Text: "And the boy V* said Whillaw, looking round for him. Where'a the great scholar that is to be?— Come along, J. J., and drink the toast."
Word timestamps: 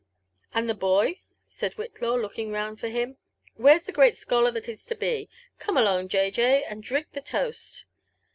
"And 0.55 0.67
the 0.67 0.73
boy 0.73 1.05
V* 1.09 1.19
said 1.47 1.73
Whillaw, 1.75 2.19
looking 2.19 2.51
round 2.51 2.79
for 2.79 2.87
him. 2.87 3.17
Where'a 3.55 3.77
the 3.85 3.91
great 3.91 4.15
scholar 4.17 4.49
that 4.49 4.67
is 4.67 4.83
to 4.87 4.95
be?— 4.95 5.29
Come 5.59 5.77
along, 5.77 6.07
J. 6.07 6.31
J., 6.31 6.63
and 6.63 6.81
drink 6.81 7.11
the 7.11 7.21
toast." 7.21 7.85